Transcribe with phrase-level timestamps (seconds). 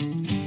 [0.00, 0.37] Mm-hmm.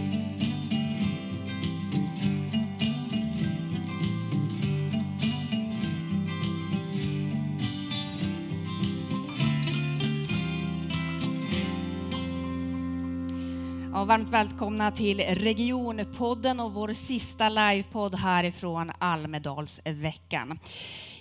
[14.01, 20.59] Ja, varmt välkomna till Regionpodden och vår sista livepodd härifrån Almedalsveckan.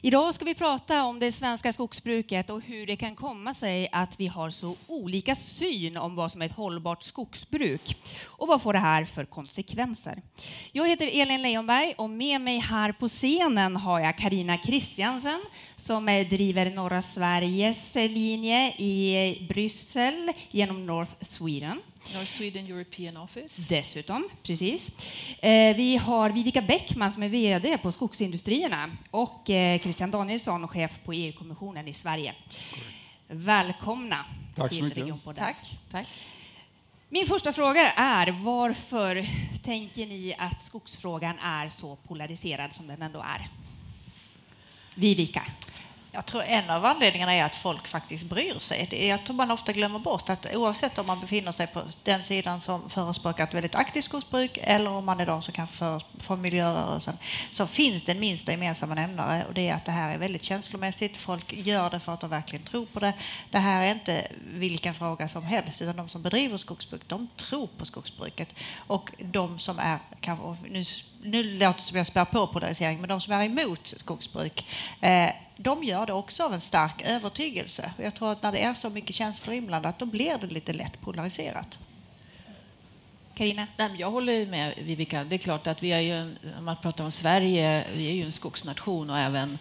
[0.01, 4.21] Idag ska vi prata om det svenska skogsbruket och hur det kan komma sig att
[4.21, 7.97] vi har så olika syn om vad som är ett hållbart skogsbruk.
[8.27, 10.23] Och vad får det här för konsekvenser?
[10.73, 15.41] Jag heter Elin Leijonberg och med mig här på scenen har jag Karina Kristiansen
[15.77, 21.81] som driver norra Sveriges linje i Bryssel genom North Sweden.
[22.15, 23.75] North Sweden European Office.
[23.75, 24.93] Dessutom, precis.
[25.41, 30.91] Eh, vi har Vivica Bäckman som är VD på Skogsindustrierna och eh, Christian Danielsson, chef
[31.05, 32.35] på EU-kommissionen i Sverige.
[33.29, 34.93] Välkomna Tack till.
[34.95, 35.45] Regionpodden.
[35.45, 35.79] Tack.
[35.91, 36.09] Tack.
[37.09, 39.27] Min första fråga är varför
[39.65, 43.49] tänker ni att skogsfrågan är så polariserad som den ändå är?
[44.95, 45.43] Vivica.
[46.13, 48.87] Jag tror en av anledningarna är att folk faktiskt bryr sig.
[48.91, 51.83] Det är, jag tror man ofta glömmer bort att oavsett om man befinner sig på
[52.05, 55.69] den sidan som förespråkar ett väldigt aktivt skogsbruk eller om man är de som kan
[55.69, 57.19] för, för miljörörelsen
[57.51, 61.17] så finns den minsta gemensamma nämnare och det är att det här är väldigt känslomässigt.
[61.17, 63.13] Folk gör det för att de verkligen tror på det.
[63.51, 67.67] Det här är inte vilken fråga som helst utan de som bedriver skogsbruk de tror
[67.79, 70.85] på skogsbruket och de som är kanske, nu
[71.23, 74.67] nu låter det som jag spär på polarisering, men de som är emot skogsbruk,
[75.01, 77.93] eh, de gör det också av en stark övertygelse.
[77.97, 81.01] Jag tror att när det är så mycket känslor inblandat, då blir det lite lätt
[81.01, 81.79] polariserat.
[83.35, 83.67] Carina?
[83.99, 85.25] Jag håller med Vivica.
[85.25, 88.25] Det är klart att vi är ju, om man pratar om Sverige, vi är ju
[88.25, 89.59] en skogsnation och även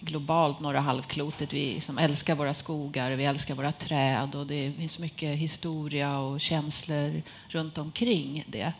[0.00, 4.98] globalt, norra halvklotet, vi som älskar våra skogar, vi älskar våra träd och det finns
[4.98, 8.72] mycket historia och känslor runt omkring det.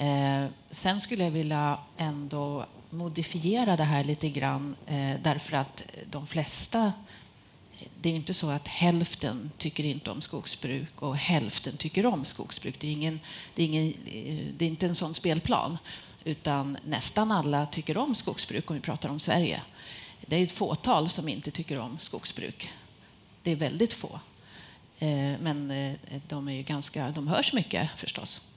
[0.00, 6.26] Eh, sen skulle jag vilja ändå modifiera det här lite grann eh, därför att de
[6.26, 6.92] flesta
[8.00, 12.76] det är inte så att hälften tycker inte om skogsbruk och hälften tycker om skogsbruk.
[12.80, 13.20] Det är, ingen,
[13.54, 15.78] det är, ingen, eh, det är inte en sån spelplan.
[16.24, 19.62] Utan nästan alla tycker om skogsbruk om vi pratar om Sverige.
[20.26, 22.70] Det är ett fåtal som inte tycker om skogsbruk.
[23.42, 24.20] Det är väldigt få.
[24.98, 25.94] Eh, men eh,
[26.28, 28.49] de, är ju ganska, de hörs mycket förstås.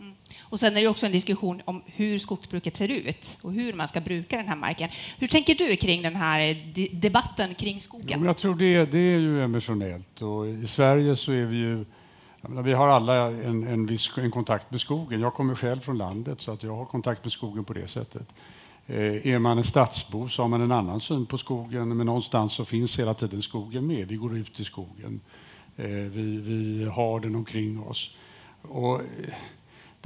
[0.00, 0.12] Mm.
[0.42, 3.88] Och sen är det också en diskussion om hur skogsbruket ser ut och hur man
[3.88, 4.90] ska bruka den här marken.
[5.18, 8.24] Hur tänker du kring den här eh, debatten kring skogen?
[8.24, 11.84] Jag tror det, det är ju emotionellt och i Sverige så är vi ju
[12.48, 15.20] menar, vi har alla en, en viss en kontakt med skogen.
[15.20, 18.34] Jag kommer själv från landet så att jag har kontakt med skogen på det sättet.
[18.86, 22.52] Eh, är man en stadsbo så har man en annan syn på skogen men någonstans
[22.52, 24.08] så finns hela tiden skogen med.
[24.08, 25.20] Vi går ut i skogen.
[25.76, 28.10] Eh, vi, vi har den omkring oss.
[28.62, 29.34] Och, eh,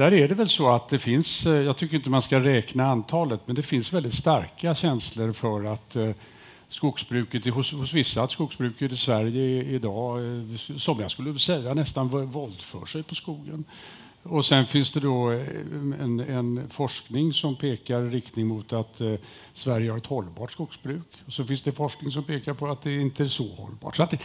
[0.01, 2.87] där är det väl så att det finns, eh, jag tycker inte man ska räkna
[2.87, 6.11] antalet, men det finns väldigt starka känslor för att eh,
[6.69, 12.09] skogsbruket, hos, hos vissa, att skogsbruket i Sverige idag, eh, som jag skulle säga, nästan
[12.31, 13.65] våldför sig på skogen.
[14.23, 15.31] Och sen finns det då
[16.01, 19.15] en, en, forskning som pekar i riktning mot att eh,
[19.53, 21.23] Sverige har ett hållbart skogsbruk.
[21.27, 23.97] Och så finns det forskning som pekar på att det inte är så hållbart.
[23.97, 24.19] Så det,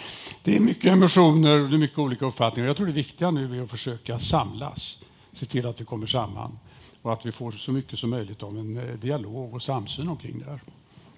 [0.44, 2.68] det, är mycket emotioner och det är mycket olika uppfattningar.
[2.68, 4.97] Jag tror det viktiga nu är att försöka samlas
[5.38, 6.59] se till att vi kommer samman
[7.01, 10.40] och att vi får så mycket som möjligt av en eh, dialog och samsyn omkring
[10.40, 10.62] det här.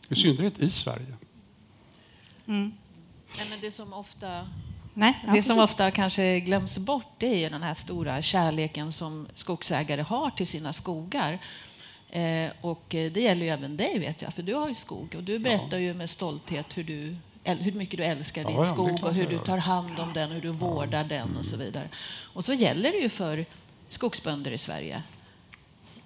[0.10, 1.16] I synnerhet i Sverige.
[2.48, 2.74] Mm.
[3.38, 4.48] Nej, men det som ofta
[4.94, 10.02] Nej, det som ofta kanske glöms bort det är den här stora kärleken som skogsägare
[10.02, 11.40] har till sina skogar.
[12.10, 15.16] Eh, och eh, det gäller ju även dig, vet jag, för du har ju skog
[15.18, 15.84] och du berättar ja.
[15.84, 19.40] ju med stolthet hur, du, hur mycket du älskar din ja, skog och hur du
[19.40, 21.90] tar hand om den, hur du vårdar den och så vidare.
[22.34, 23.46] Och så gäller det ju för
[23.90, 25.04] skogsbönder i Sverige.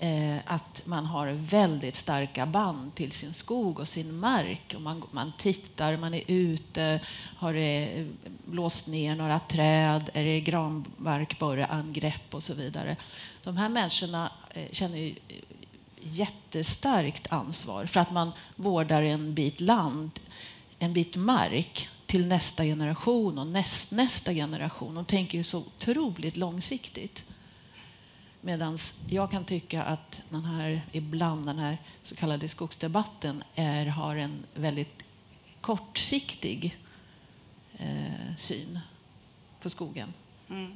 [0.03, 4.73] Eh, att man har väldigt starka band till sin skog och sin mark.
[4.75, 6.99] Och man, man tittar, man är ute,
[7.37, 8.05] har det eh,
[8.45, 12.95] blåst ner några träd, är det granbarkborreangrepp och så vidare.
[13.43, 15.15] De här människorna eh, känner ju
[16.01, 20.19] jättestarkt ansvar för att man vårdar en bit land,
[20.79, 24.95] en bit mark till nästa generation och näst, nästa generation.
[24.95, 27.23] De tänker ju så otroligt långsiktigt.
[28.41, 28.77] Medan
[29.07, 34.43] jag kan tycka att den här, ibland den här så kallade skogsdebatten är, har en
[34.53, 35.03] väldigt
[35.61, 36.77] kortsiktig
[37.77, 38.79] eh, syn
[39.61, 40.13] på skogen.
[40.49, 40.71] Mm.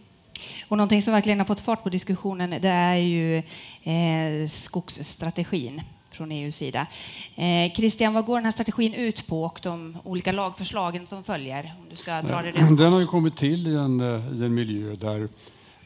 [0.67, 3.38] Och någonting som verkligen har fått fart på diskussionen det är ju
[3.83, 6.88] eh, skogsstrategin från EUs sida.
[7.35, 11.75] Eh, Christian, vad går den här strategin ut på och de olika lagförslagen som följer?
[11.79, 14.01] Om du ska dra det Den har ju kommit till i en,
[14.41, 15.29] i en miljö där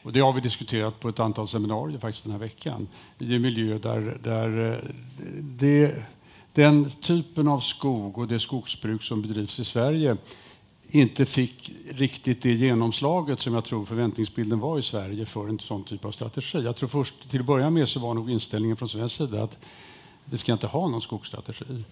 [0.02, 2.88] och det har vi diskuterat på ett antal seminarier faktiskt den här veckan.
[3.18, 4.78] I en miljö där, där eh,
[5.40, 6.04] det,
[6.52, 10.16] den typen av skog och det skogsbruk som bedrivs i Sverige
[10.88, 15.84] inte fick riktigt det genomslaget som jag tror förväntningsbilden var i Sverige för en sån
[15.84, 16.58] typ av strategi.
[16.58, 19.58] Jag tror först till att börja med så var nog inställningen från svensk sida att
[20.24, 21.84] vi ska inte ha någon skogsstrategi.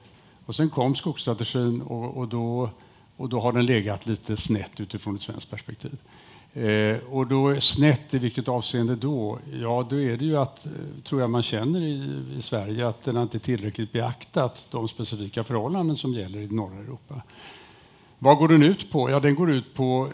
[0.46, 2.70] Och sen kom skogsstrategin och, och, då,
[3.16, 5.96] och då har den legat lite snett utifrån ett svenskt perspektiv.
[6.58, 9.38] Eh, och då snett i vilket avseende då?
[9.60, 10.72] Ja, då är det ju att, eh,
[11.04, 15.44] tror jag man känner i, i Sverige, att den har inte tillräckligt beaktat de specifika
[15.44, 17.22] förhållanden som gäller i norra Europa.
[18.18, 19.10] Vad går den ut på?
[19.10, 20.08] Ja, den går ut på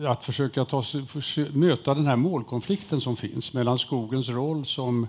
[0.00, 5.06] eh, att försöka ta, för, möta den här målkonflikten som finns mellan skogens roll som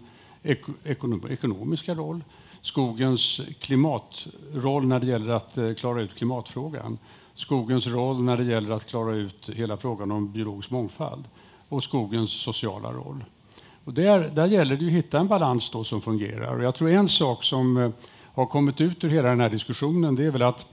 [0.83, 2.23] ekonom, ekonomiska roll,
[2.61, 6.97] skogens klimatroll när det gäller att eh, klara ut klimatfrågan,
[7.39, 11.23] skogens roll när det gäller att klara ut hela frågan om biologisk mångfald
[11.69, 13.23] och skogens sociala roll.
[13.83, 16.57] Och där, där gäller det att hitta en balans då som fungerar.
[16.57, 17.89] Och jag tror en sak som eh,
[18.33, 20.65] har kommit ut ur hela den här diskussionen det är väl att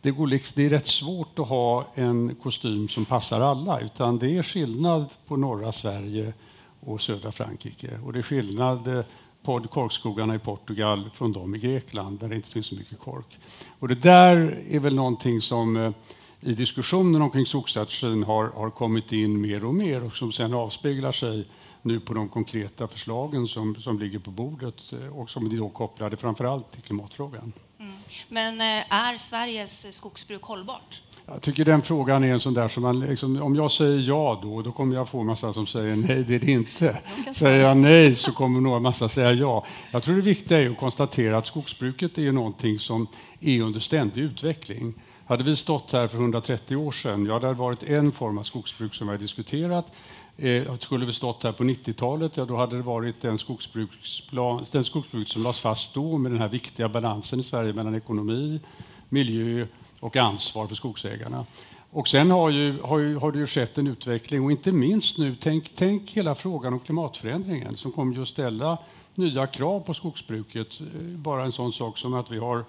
[0.00, 3.80] det, går liksom, det är rätt svårt att ha en kostym som passar alla.
[3.80, 6.32] Utan det är skillnad på norra Sverige
[6.80, 7.98] och södra Frankrike.
[8.04, 9.04] Och det är skillnad eh,
[9.44, 13.38] korkskogarna i Portugal från dem i Grekland där det inte finns så mycket kork.
[13.78, 15.92] Och det där är väl någonting som eh,
[16.40, 21.12] i diskussionen omkring skogsstrategin har, har kommit in mer och mer och som sen avspeglar
[21.12, 21.48] sig
[21.82, 25.68] nu på de konkreta förslagen som, som ligger på bordet eh, och som är då
[25.68, 27.52] kopplade framför allt till klimatfrågan.
[27.78, 27.92] Mm.
[28.28, 31.02] Men eh, är Sveriges skogsbruk hållbart?
[31.32, 34.40] Jag tycker den frågan är en sån där som man, liksom, om jag säger ja
[34.42, 36.98] då, då kommer jag få massa som säger nej, det är det inte.
[37.34, 39.64] Säger jag nej så kommer några massa säga ja.
[39.90, 43.06] Jag tror det viktiga är att konstatera att skogsbruket är någonting som
[43.40, 44.94] är under ständig utveckling.
[45.26, 48.42] Hade vi stått här för 130 år sedan, ja, det hade varit en form av
[48.42, 49.92] skogsbruk som vi har diskuterat.
[50.36, 54.84] Eh, skulle vi stått här på 90-talet, ja, då hade det varit den, skogsbruksplan, den
[54.84, 58.60] skogsbruk som lades fast då med den här viktiga balansen i Sverige mellan ekonomi,
[59.08, 59.66] miljö
[60.00, 61.46] och ansvar för skogsägarna.
[61.90, 65.18] Och sen har, ju, har, ju, har det ju skett en utveckling och inte minst
[65.18, 68.78] nu, tänk, tänk hela frågan om klimatförändringen som kommer ju att ställa
[69.14, 70.80] nya krav på skogsbruket.
[70.80, 72.64] Eh, bara en sån sak som att vi har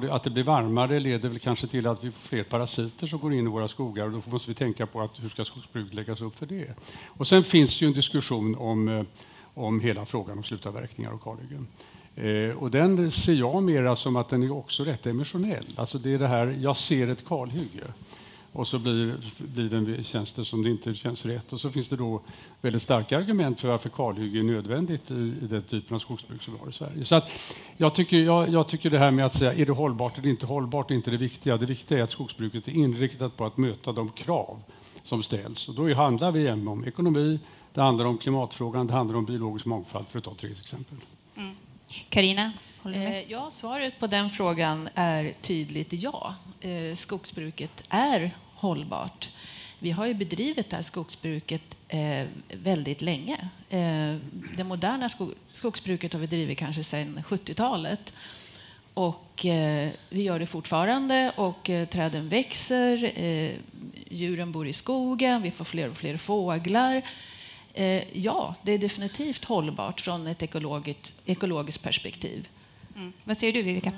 [0.00, 3.18] det, att det blir varmare leder väl kanske till att vi får fler parasiter som
[3.18, 5.94] går in i våra skogar och då måste vi tänka på att hur ska skogsbruket
[5.94, 6.74] läggas upp för det?
[7.06, 9.04] Och sen finns det ju en diskussion om, eh,
[9.54, 11.66] om hela frågan om slutavverkningar och kalhyggen.
[12.16, 15.66] Eh, och den ser jag mera som att den är också rätt emotionell.
[15.76, 17.84] Alltså det är det här, jag ser ett kalhygge
[18.56, 21.52] och så blir, blir den, känns det som det inte känns rätt.
[21.52, 22.22] Och så finns det då
[22.60, 26.54] väldigt starka argument för varför kalhygge är nödvändigt i, i den typen av skogsbruk som
[26.54, 27.04] vi har i Sverige.
[27.04, 27.30] Så att
[27.76, 30.46] jag, tycker, jag, jag, tycker det här med att säga är det hållbart eller inte
[30.46, 31.56] hållbart är inte det viktiga.
[31.56, 34.62] Det viktiga är att skogsbruket är inriktat på att möta de krav
[35.02, 35.68] som ställs.
[35.68, 37.40] Och då handlar vi igen om ekonomi,
[37.74, 40.98] det handlar om klimatfrågan, det handlar om biologisk mångfald för att ta tre exempel.
[41.36, 41.54] Mm.
[42.08, 42.52] Karina?
[42.94, 46.34] Eh, ja, svaret på den frågan är tydligt ja.
[46.60, 49.28] Eh, skogsbruket är hållbart.
[49.78, 53.48] Vi har ju bedrivit det här skogsbruket eh, väldigt länge.
[54.56, 55.08] Det moderna
[55.52, 58.12] skogsbruket har vi drivit kanske sedan 70-talet.
[58.94, 59.40] Och
[60.08, 63.12] vi gör det fortfarande och träden växer,
[64.10, 67.02] djuren bor i skogen, vi får fler och fler fåglar.
[67.76, 72.48] Eh, ja, det är definitivt hållbart från ett ekologiskt, ekologiskt perspektiv.
[72.96, 73.12] Mm.
[73.24, 73.92] Vad säger du, Vivica?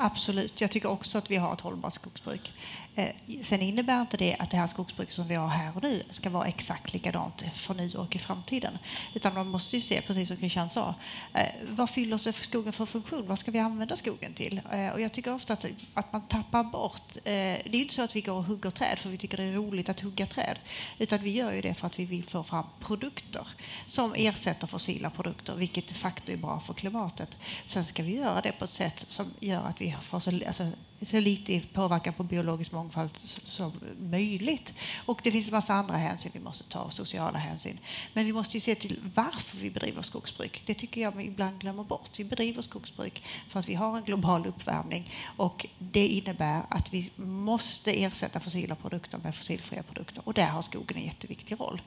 [0.00, 0.60] Absolut.
[0.60, 2.52] Jag tycker också att vi har ett hållbart skogsbruk.
[2.94, 3.10] Eh,
[3.42, 6.30] sen innebär inte det att det här skogsbruket som vi har här och nu ska
[6.30, 8.78] vara exakt likadant för nu och i framtiden.
[9.14, 10.94] Utan man måste ju se, precis som Christian sa,
[11.34, 13.26] eh, vad fyller skogen för funktion?
[13.26, 14.60] Vad ska vi använda skogen till?
[14.72, 17.16] Eh, och jag tycker ofta att, att man tappar bort...
[17.16, 19.42] Eh, det är inte så att vi går och hugger träd för vi tycker det
[19.42, 20.58] är roligt att hugga träd.
[20.98, 23.46] Utan vi gör ju det för att vi vill få fram produkter
[23.86, 27.36] som ersätter fossila produkter, vilket de facto är bra för klimatet.
[27.64, 30.70] Sen ska vi göra det på ett sätt som gör att vi får så, alltså,
[31.02, 34.72] så lite påverkan på biologisk mångfald som möjligt.
[35.06, 37.78] Och det finns en massa andra hänsyn vi måste ta, sociala hänsyn.
[38.12, 40.62] Men vi måste ju se till varför vi bedriver skogsbruk.
[40.66, 42.10] Det tycker jag vi ibland glömmer bort.
[42.16, 47.10] Vi bedriver skogsbruk för att vi har en global uppvärmning och det innebär att vi
[47.16, 51.82] måste ersätta fossila produkter med fossilfria produkter och där har skogen en jätteviktig roll.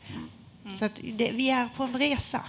[0.64, 0.76] Mm.
[0.78, 2.44] Så det, vi är på en resa.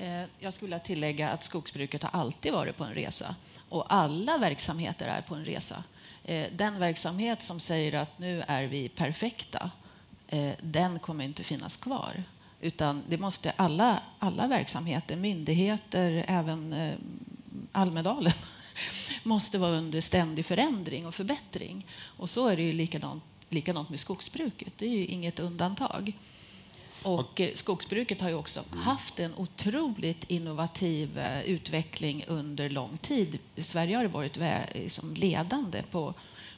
[0.00, 3.34] Eh, jag skulle tillägga att skogsbruket har alltid varit på en resa.
[3.68, 5.84] Och alla verksamheter är på en resa.
[6.24, 9.70] Eh, den verksamhet som säger att nu är vi perfekta,
[10.28, 12.24] eh, den kommer inte finnas kvar.
[12.60, 16.94] Utan det måste alla, alla verksamheter, myndigheter, även eh,
[17.72, 18.32] Almedalen
[19.22, 21.86] måste vara under ständig förändring och förbättring.
[22.02, 24.72] Och så är det ju likadant, likadant med skogsbruket.
[24.76, 26.12] Det är ju inget undantag.
[27.02, 33.38] Och eh, skogsbruket har ju också haft en otroligt innovativ eh, utveckling under lång tid.
[33.56, 34.36] Sverige har varit
[34.74, 36.14] liksom ledande på,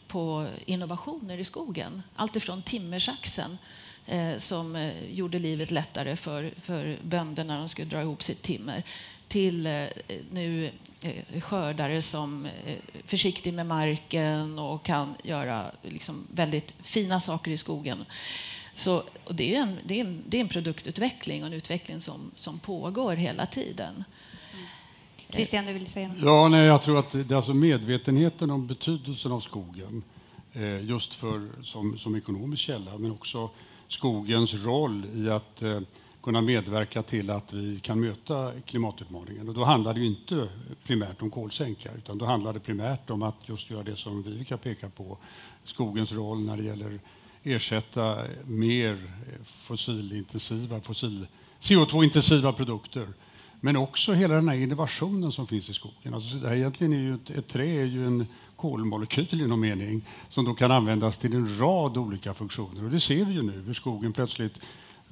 [0.06, 2.02] på innovationer i skogen.
[2.16, 3.58] Allt ifrån timmersaxen
[4.06, 8.84] eh, som gjorde livet lättare för, för bönderna när de skulle dra ihop sitt timmer
[9.30, 9.86] till eh,
[10.30, 10.70] nu
[11.02, 17.56] eh, skördare som är försiktig med marken och kan göra liksom väldigt fina saker i
[17.56, 18.04] skogen.
[18.80, 22.30] Så, det, är en, det, är en, det är en produktutveckling och en utveckling som,
[22.34, 24.04] som pågår hela tiden.
[25.28, 26.22] Christian, du vill säga något?
[26.22, 30.02] Ja, nej, jag tror att det är alltså medvetenheten om betydelsen av skogen
[30.52, 33.50] eh, just för, som, som ekonomisk källa, men också
[33.88, 35.80] skogens roll i att eh,
[36.22, 39.48] kunna medverka till att vi kan möta klimatutmaningen.
[39.48, 40.48] Och då handlar det inte
[40.86, 44.56] primärt om kolsänkar, utan då handlar det primärt om att just göra det som Vivica
[44.56, 45.18] pekar på,
[45.64, 47.00] skogens roll när det gäller
[47.42, 49.10] ersätta mer
[49.44, 51.26] fossilintensiva, fossil,
[51.60, 53.06] CO2-intensiva produkter.
[53.60, 56.14] Men också hela den här innovationen som finns i skogen.
[56.14, 59.60] Alltså det här egentligen är ju ett, ett trä är ju en kolmolekyl i någon
[59.60, 62.84] mening som då kan användas till en rad olika funktioner.
[62.84, 64.60] Och det ser vi ju nu hur skogen plötsligt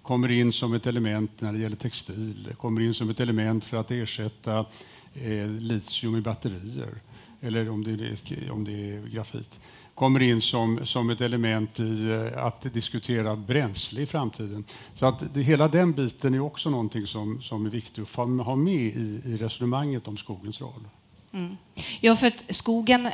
[0.02, 3.76] kommer in som ett element när det gäller textil, kommer in som ett element för
[3.76, 4.66] att ersätta
[5.14, 7.00] eh, litium i batterier,
[7.40, 9.61] eller om det, är, om det är grafit
[9.99, 14.64] kommer in som, som ett element i eh, att diskutera bränsle i framtiden.
[14.95, 18.57] Så att det, hela den biten är också någonting som, som är viktigt att ha
[18.57, 20.88] med i, i resonemanget om skogens roll.
[21.33, 21.57] Mm.
[22.00, 23.09] Ja, för att skogen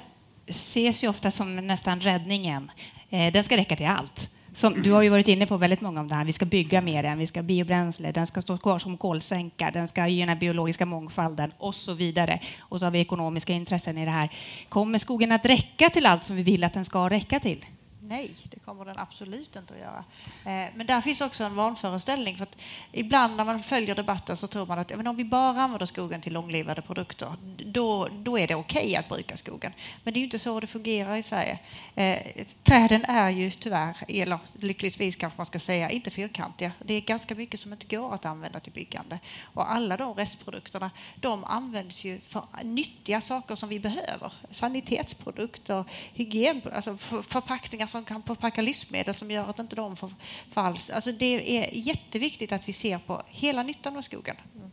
[0.47, 2.71] ses ju ofta som nästan räddningen.
[3.11, 4.31] Eh, den ska räcka till allt.
[4.55, 6.25] Som, du har ju varit inne på väldigt många om det här.
[6.25, 9.89] Vi ska bygga mer vi ska ha biobränsle, den ska stå kvar som kolsänka, den
[9.89, 12.41] ska gynna biologiska mångfalden och så vidare.
[12.61, 14.31] Och så har vi ekonomiska intressen i det här.
[14.69, 17.65] Kommer skogen att räcka till allt som vi vill att den ska räcka till?
[18.09, 20.05] Nej, det kommer den absolut inte att göra.
[20.45, 22.37] Eh, men där finns också en vanföreställning.
[22.37, 22.57] För att
[22.93, 26.33] ibland när man följer debatten så tror man att om vi bara använder skogen till
[26.33, 27.29] långlivade produkter,
[27.67, 29.73] då, då är det okej okay att bruka skogen.
[30.03, 31.59] Men det är ju inte så det fungerar i Sverige.
[31.95, 36.73] Eh, träden är ju tyvärr, eller lyckligtvis kanske man ska säga, inte fyrkantiga.
[36.79, 39.19] Det är ganska mycket som inte går att använda till byggande.
[39.43, 44.33] Och alla de restprodukterna, de används ju för nyttiga saker som vi behöver.
[44.51, 45.85] Sanitetsprodukter,
[46.15, 50.11] hygien, alltså förpackningar som kan förpacka livsmedel som gör att inte de får
[50.51, 50.91] falls.
[50.91, 54.37] Alltså det är jätteviktigt att vi ser på hela nyttan med skogen.
[54.57, 54.71] Mm.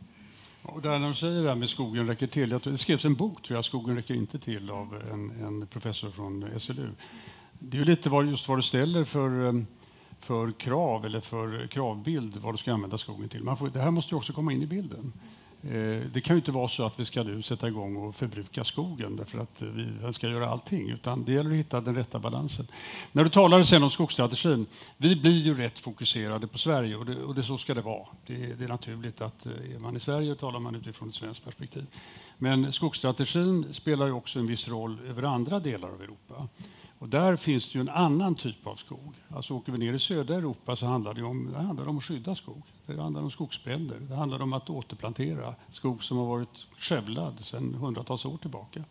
[0.62, 2.48] Och där när du säger det här med skogen räcker till.
[2.48, 6.60] Det skrevs en bok, tror jag, Skogen räcker inte till, av en, en professor från
[6.60, 6.88] SLU.
[7.58, 9.52] Det är lite vad, just vad du ställer för, eh,
[10.20, 13.42] för krav eller för kravbild vad du ska använda skogen till.
[13.42, 15.12] Man får, det här måste ju också komma in i bilden.
[15.64, 18.64] Eh, det kan ju inte vara så att vi ska nu sätta igång och förbruka
[18.64, 22.18] skogen därför att eh, vi ska göra allting, utan det gäller att hitta den rätta
[22.18, 22.66] balansen.
[23.12, 24.66] När du talade sen om skogsstrategin,
[24.96, 28.06] vi blir ju rätt fokuserade på Sverige och det, och det så ska det vara.
[28.26, 31.44] Det, det, är naturligt att eh, är man i Sverige talar man utifrån ett svenskt
[31.44, 31.86] perspektiv.
[32.38, 36.48] Men skogsstrategin spelar ju också en viss roll över andra delar av Europa.
[37.02, 39.14] Och där finns det ju en annan typ av skog.
[39.28, 42.04] Alltså åker vi ner i södra Europa så handlar det om, det handlar om att
[42.04, 42.62] skydda skog.
[42.86, 43.96] Det handlar om skogsbränder.
[44.00, 48.84] Det handlar om att återplantera skog som har varit skövlad sedan hundratals år tillbaka.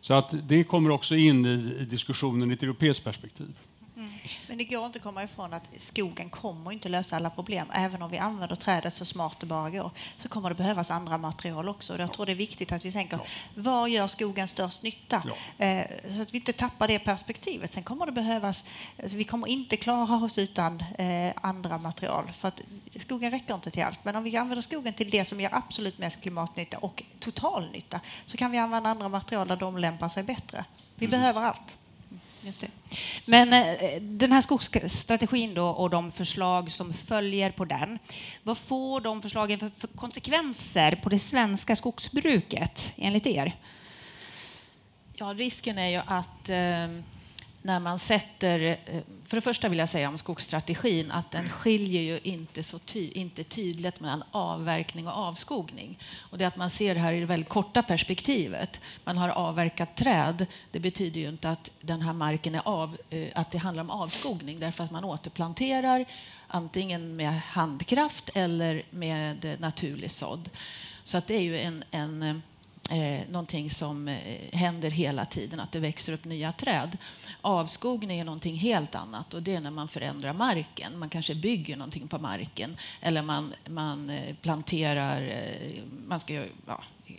[0.00, 3.58] Så att det kommer också in i, i diskussionen i ett europeiskt perspektiv.
[4.46, 7.66] Men det går inte att komma ifrån att skogen kommer inte lösa alla problem.
[7.74, 11.18] Även om vi använder trädet så smart det bara går så kommer det behövas andra
[11.18, 11.98] material också.
[11.98, 13.24] Jag tror det är viktigt att vi tänker ja.
[13.54, 15.22] var gör skogen störst nytta?
[15.58, 15.66] Ja.
[15.66, 17.72] Eh, så att vi inte tappar det perspektivet.
[17.72, 18.64] Sen kommer det behövas,
[19.02, 22.32] alltså vi kommer inte klara oss utan eh, andra material.
[22.38, 22.60] För att
[22.96, 24.04] skogen räcker inte till allt.
[24.04, 28.36] Men om vi använder skogen till det som ger absolut mest klimatnytta och totalnytta så
[28.36, 30.64] kan vi använda andra material där de lämpar sig bättre.
[30.96, 31.20] Vi mm.
[31.20, 31.76] behöver allt.
[32.42, 32.68] Just det.
[33.24, 37.98] Men eh, den här skogsstrategin då och de förslag som följer på den,
[38.42, 43.56] vad får de förslagen för, för konsekvenser på det svenska skogsbruket enligt er?
[45.14, 47.02] Ja, risken är ju att eh,
[47.62, 48.60] när man sätter...
[48.60, 52.78] Eh, för det första vill jag säga om skogsstrategin att den skiljer ju inte så
[52.78, 55.98] ty, inte tydligt mellan avverkning och avskogning.
[56.18, 58.80] Och det att man ser det här i det väldigt korta perspektivet.
[59.04, 60.46] Man har avverkat träd.
[60.70, 63.90] Det betyder ju inte att den här marken är av, eh, att det handlar om
[63.90, 66.04] avskogning därför att man återplanterar
[66.48, 70.50] antingen med handkraft eller med eh, naturlig sådd.
[71.04, 72.42] Så att det är ju en, en
[72.90, 74.16] eh, någonting som eh,
[74.52, 76.98] händer hela tiden, att det växer upp nya träd.
[77.40, 80.98] Avskogning är någonting helt annat och det är när man förändrar marken.
[80.98, 86.44] Man kanske bygger någonting på marken eller man, man eh, planterar, eh, man ska ja,
[87.06, 87.14] eh,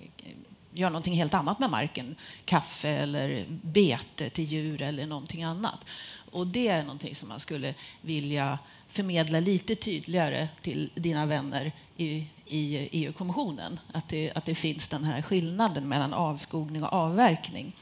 [0.73, 2.15] göra någonting helt annat med marken.
[2.45, 5.85] Kaffe eller bete till djur eller någonting annat.
[6.31, 12.27] Och det är någonting som man skulle vilja förmedla lite tydligare till dina vänner i,
[12.51, 13.79] i EU-kommissionen.
[13.91, 17.75] Att det, att det finns den här skillnaden mellan avskogning och avverkning.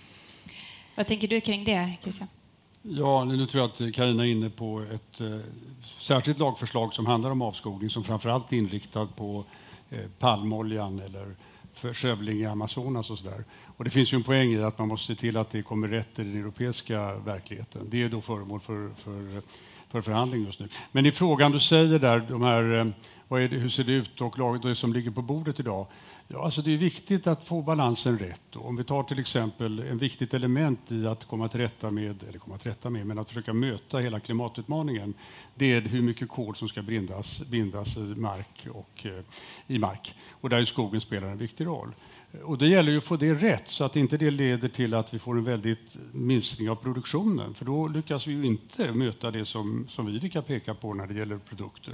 [0.95, 2.27] Vad tänker du kring det, Christian?
[2.81, 5.39] Ja, nu tror jag att Karina är inne på ett eh,
[5.99, 9.43] särskilt lagförslag som handlar om avskogning som framförallt är inriktad på
[9.89, 11.35] eh, palmoljan eller
[11.93, 13.43] skövling i Amazonas och så där.
[13.77, 15.88] Och det finns ju en poäng i att man måste se till att det kommer
[15.88, 17.88] rätt i den europeiska verkligheten.
[17.89, 19.41] Det är då föremål för, för,
[19.89, 20.67] för förhandling just nu.
[20.91, 22.88] Men i frågan du säger där, de här, eh,
[23.29, 25.88] vad är det, hur ser det ut och laget det som ligger på bordet idag?
[26.27, 28.55] Ja, alltså det är viktigt att få balansen rätt.
[28.55, 32.39] Om vi tar till exempel en viktigt element i att komma till rätta med, eller
[32.39, 35.13] komma till rätta med, men att försöka möta hela klimatutmaningen,
[35.55, 39.24] det är hur mycket kol som ska bindas, bindas i mark och eh,
[39.67, 40.15] i mark.
[40.29, 41.93] Och där skogen spelar en viktig roll.
[42.43, 45.13] Och det gäller ju att få det rätt så att inte det leder till att
[45.13, 47.53] vi får en väldigt minskning av produktionen.
[47.53, 51.07] För då lyckas vi ju inte möta det som, som vi brukar peka på när
[51.07, 51.93] det gäller produkter.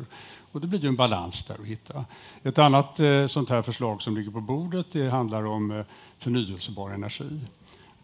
[0.51, 2.05] Och det blir ju en balans där att hitta.
[2.43, 5.85] Ett annat eh, sånt här förslag som ligger på bordet det handlar om eh,
[6.17, 7.39] förnyelsebar energi.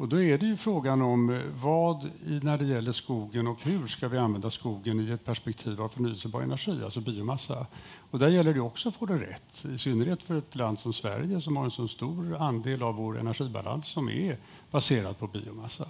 [0.02, 2.10] Och då är det ju frågan om eh, vad
[2.42, 6.42] när det gäller skogen och hur ska vi använda skogen i ett perspektiv av förnyelsebar
[6.42, 7.66] energi, alltså biomassa.
[8.12, 10.94] Och där gäller det också att få det rätt, i synnerhet för ett land som
[10.94, 14.38] Sverige som har en så stor andel av vår energibalans som är
[14.72, 15.86] baserad på biomassa.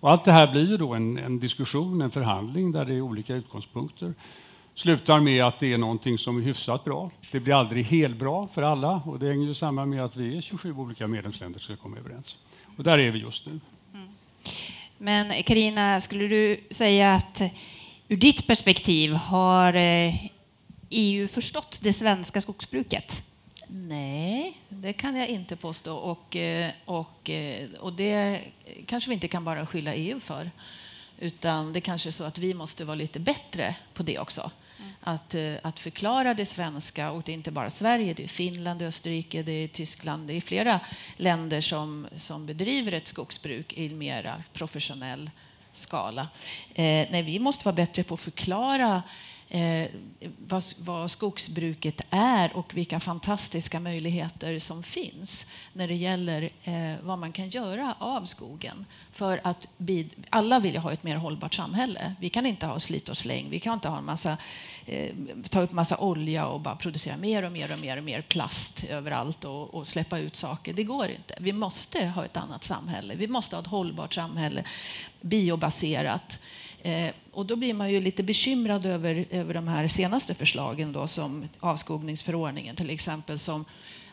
[0.00, 3.00] Och allt det här blir ju då en, en diskussion, en förhandling där det är
[3.00, 4.14] olika utgångspunkter
[4.74, 7.10] slutar med att det är någonting som är hyfsat bra.
[7.32, 10.36] Det blir aldrig helt bra för alla och det hänger ju samman med att vi
[10.36, 12.38] är 27 olika medlemsländer som ska komma överens.
[12.76, 13.60] Och där är vi just nu.
[13.94, 14.08] Mm.
[14.98, 17.42] Men Karina, skulle du säga att
[18.08, 23.22] ur ditt perspektiv har EU eh, e förstått det svenska skogsbruket?
[23.68, 25.96] Nej, det kan jag inte påstå.
[25.96, 28.40] Och, eh, och, eh, och det
[28.86, 30.50] kanske vi inte kan bara skylla EU för.
[31.18, 34.50] Utan det kanske är så att vi måste vara lite bättre på det också
[35.00, 37.10] att, eh, att förklara det svenska.
[37.10, 40.28] Och det är inte bara Sverige, det är Finland, det är Österrike, det är Tyskland.
[40.28, 40.80] Det är flera
[41.16, 45.30] länder som, som bedriver ett skogsbruk i mer professionell
[45.72, 46.28] skala.
[46.74, 49.02] Eh, nej, vi måste vara bättre på att förklara
[49.54, 49.88] eh,
[50.48, 57.18] vad, vad, skogsbruket är och vilka fantastiska möjligheter som finns när det gäller eh, vad
[57.18, 58.86] man kan göra av skogen.
[59.12, 62.14] För att bid, alla vill ju ha ett mer hållbart samhälle.
[62.20, 63.50] Vi kan inte ha slit och släng.
[63.50, 64.36] Vi kan inte ha en massa,
[64.86, 65.14] eh,
[65.50, 68.84] ta upp massa olja och bara producera mer och mer och mer och mer plast
[68.84, 70.72] överallt och, och släppa ut saker.
[70.72, 71.36] Det går inte.
[71.40, 73.14] Vi måste ha ett annat samhälle.
[73.14, 74.64] Vi måste ha ett hållbart samhälle,
[75.20, 76.40] biobaserat.
[76.84, 81.06] Eh, och då blir man ju lite bekymrad över, över de här senaste förslagen då,
[81.06, 83.64] som avskogningsförordningen till exempel som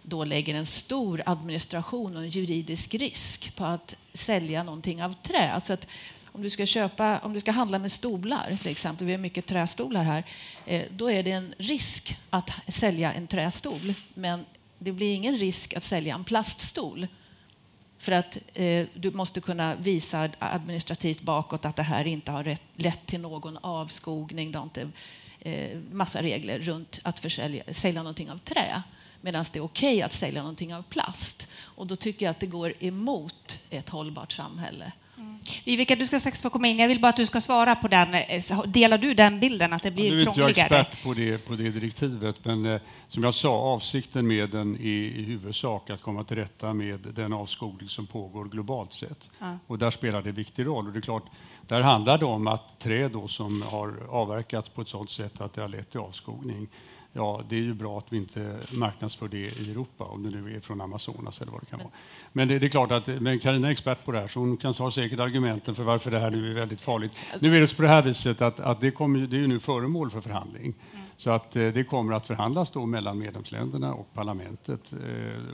[0.03, 5.51] då lägger en stor administration och en juridisk risk på att sälja någonting av trä.
[5.51, 5.87] Alltså att
[6.31, 9.45] om du ska köpa, om du ska handla med stolar till exempel, vi har mycket
[9.45, 10.23] trästolar här,
[10.65, 13.93] eh, då är det en risk att sälja en trästol.
[14.13, 14.45] Men
[14.79, 17.07] det blir ingen risk att sälja en plaststol.
[18.01, 22.61] För att eh, du måste kunna visa administrativt bakåt att det här inte har rätt,
[22.75, 24.51] lett till någon avskogning.
[24.51, 24.89] Det har inte
[25.39, 28.83] eh, massa regler runt att försälja, sälja någonting av trä.
[29.21, 31.47] Medan det är okej okay att sälja någonting av plast.
[31.59, 34.91] Och då tycker jag att det går emot ett hållbart samhälle.
[35.63, 36.77] Viveka, du ska strax få komma in.
[36.77, 38.13] Jag vill bara att du ska svara på den.
[38.13, 40.45] Eh, delar du den bilden, att det blir ja, krångligare?
[40.45, 43.49] Nu är inte jag expert på det, på det direktivet, men eh, som jag sa,
[43.49, 48.45] avsikten med den är i huvudsak att komma till rätta med den avskogning som pågår
[48.45, 49.29] globalt sett.
[49.39, 49.57] Ja.
[49.67, 50.87] Och där spelar det en viktig roll.
[50.87, 51.25] Och det är klart,
[51.67, 55.61] där handlar det om att träd som har avverkats på ett sådant sätt att det
[55.61, 56.67] har lett till avskogning
[57.13, 60.55] ja, det är ju bra att vi inte marknadsför det i Europa, om det nu
[60.55, 61.91] är från Amazonas eller vad det kan vara.
[62.31, 64.57] Men det, det är klart att men Carina är expert på det här, så hon
[64.57, 67.11] kan ha säkert argumenten för varför det här nu är väldigt farligt.
[67.39, 70.11] Nu är det på det här viset att, att det, kommer, det är nu föremål
[70.11, 70.63] för förhandling.
[70.63, 71.05] Mm.
[71.17, 74.99] Så att eh, det kommer att förhandlas då mellan medlemsländerna och parlamentet eh,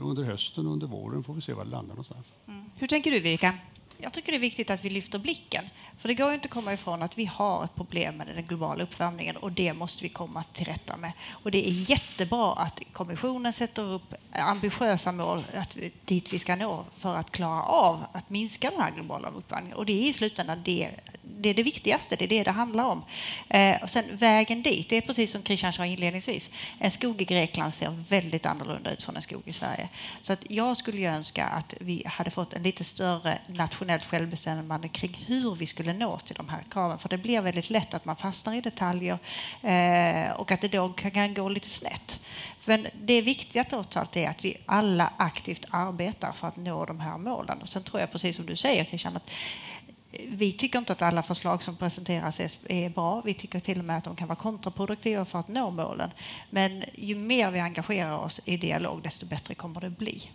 [0.00, 2.26] under hösten och under våren får vi se var det landar någonstans.
[2.48, 2.64] Mm.
[2.76, 3.54] Hur tänker du, Vika?
[3.98, 5.64] Jag tycker det är viktigt att vi lyfter blicken.
[5.98, 8.82] För det går inte att komma ifrån att vi har ett problem med den globala
[8.82, 11.12] uppvärmningen och det måste vi komma till rätta med.
[11.28, 16.84] Och det är jättebra att kommissionen sätter upp ambitiösa mål att dit vi ska nå
[16.96, 19.76] för att klara av att minska den här globala uppvärmningen.
[19.76, 20.90] Och det är i slutändan det
[21.40, 23.04] det är det viktigaste, det är det det handlar om.
[23.48, 26.50] Eh, och sen vägen dit, det är precis som Christian sa inledningsvis.
[26.78, 29.88] En skog i Grekland ser väldigt annorlunda ut från en skog i Sverige.
[30.22, 34.88] Så att jag skulle ju önska att vi hade fått en lite större nationellt självbestämmande
[34.88, 36.98] kring hur vi skulle nå till de här kraven.
[36.98, 39.18] För det blir väldigt lätt att man fastnar i detaljer
[39.62, 42.20] eh, och att det då kan gå lite snett.
[42.64, 47.00] Men det viktiga trots allt är att vi alla aktivt arbetar för att nå de
[47.00, 47.62] här målen.
[47.62, 49.30] Och sen tror jag precis som du säger Christian, att
[50.28, 53.22] vi tycker inte att alla förslag som presenteras är, bra.
[53.24, 56.10] Vi tycker till och med att de kan vara kontraproduktiva för att nå målen.
[56.50, 60.30] Men ju mer vi engagerar oss i dialog, desto bättre kommer det bli.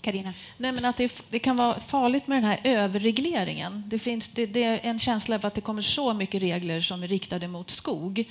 [0.00, 0.34] Carina?
[0.56, 3.82] Nej, men att det, det, kan vara farligt med den här överregleringen.
[3.86, 7.02] Det, finns, det, det, är en känsla av att det kommer så mycket regler som
[7.02, 8.24] är riktade mot skog.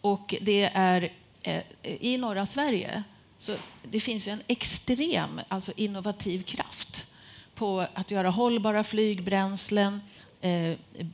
[0.00, 3.02] Och det är eh, i norra Sverige
[3.38, 7.06] så det finns en extrem alltså innovativ kraft
[7.54, 10.00] på att göra hållbara flygbränslen,
[10.42, 10.70] eh,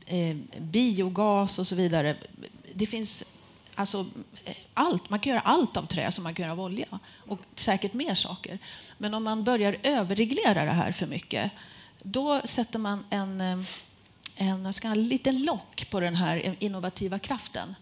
[0.06, 2.16] eh, biogas och så vidare.
[2.74, 3.24] Det finns
[3.74, 4.06] alltså,
[4.44, 5.10] eh, allt.
[5.10, 6.86] Man kan göra allt av trä som man kan göra av olja
[7.16, 8.58] och säkert mer saker.
[8.98, 11.52] Men om man börjar överreglera det här för mycket
[12.02, 13.58] då sätter man en, eh,
[14.36, 17.74] en, ska en liten lock på den här innovativa kraften.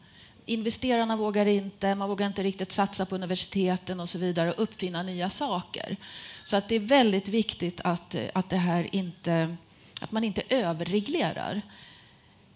[0.46, 5.02] Investerarna vågar inte, man vågar inte riktigt satsa på universiteten och så vidare och uppfinna
[5.02, 5.96] nya saker.
[6.44, 9.56] Så att det är väldigt viktigt att, eh, att, det här inte,
[10.00, 11.62] att man inte överreglerar.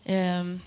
[0.05, 0.61] Ehm,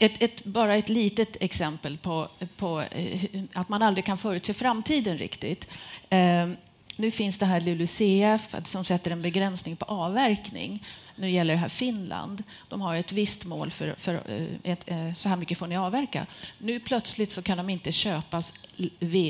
[0.00, 5.18] ett, ett, bara ett litet exempel på, på eh, att man aldrig kan förutse framtiden
[5.18, 5.68] riktigt.
[6.10, 6.56] Ehm,
[6.96, 10.84] nu finns det här LULUCF som sätter en begränsning på avverkning
[11.16, 12.42] när det gäller det här Finland.
[12.68, 15.76] De har ett visst mål för, för eh, ett, eh, så här mycket får ni
[15.76, 16.26] avverka.
[16.58, 18.42] Nu plötsligt så kan de inte köpa